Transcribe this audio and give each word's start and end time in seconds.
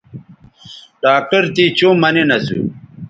ڈاکٹر 1.01 1.43
تے 1.55 1.65
چوں 1.77 1.93
مہ 2.01 2.09
نین 2.13 2.31
اسو 2.35 2.59